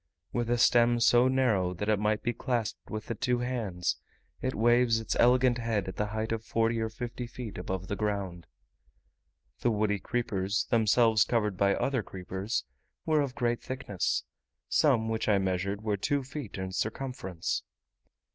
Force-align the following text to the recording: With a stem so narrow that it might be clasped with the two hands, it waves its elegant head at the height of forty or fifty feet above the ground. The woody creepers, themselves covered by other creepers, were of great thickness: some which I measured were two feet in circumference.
With 0.33 0.49
a 0.49 0.57
stem 0.57 0.99
so 0.99 1.27
narrow 1.27 1.75
that 1.75 1.87
it 1.87 1.99
might 1.99 2.23
be 2.23 2.33
clasped 2.33 2.89
with 2.89 3.05
the 3.05 3.13
two 3.13 3.37
hands, 3.37 3.97
it 4.41 4.55
waves 4.55 4.99
its 4.99 5.15
elegant 5.19 5.59
head 5.59 5.87
at 5.87 5.97
the 5.97 6.07
height 6.07 6.31
of 6.31 6.43
forty 6.43 6.79
or 6.79 6.89
fifty 6.89 7.27
feet 7.27 7.59
above 7.59 7.87
the 7.87 7.95
ground. 7.95 8.47
The 9.59 9.69
woody 9.69 9.99
creepers, 9.99 10.65
themselves 10.71 11.23
covered 11.23 11.55
by 11.55 11.75
other 11.75 12.01
creepers, 12.01 12.65
were 13.05 13.21
of 13.21 13.35
great 13.35 13.61
thickness: 13.61 14.23
some 14.67 15.07
which 15.07 15.29
I 15.29 15.37
measured 15.37 15.83
were 15.83 15.97
two 15.97 16.23
feet 16.23 16.57
in 16.57 16.71
circumference. 16.71 17.61